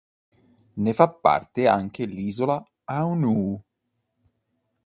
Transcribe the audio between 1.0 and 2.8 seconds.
parte anche l'isola